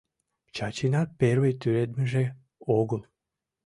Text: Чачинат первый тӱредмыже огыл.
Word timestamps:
Чачинат 0.55 1.09
первый 1.19 1.53
тӱредмыже 1.61 2.23
огыл. 2.79 3.01